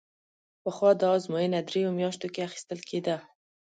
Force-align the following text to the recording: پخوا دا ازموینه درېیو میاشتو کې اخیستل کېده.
پخوا 0.63 0.91
دا 1.01 1.09
ازموینه 1.17 1.59
درېیو 1.69 1.91
میاشتو 1.99 2.27
کې 2.33 2.41
اخیستل 2.47 2.79
کېده. 2.89 3.17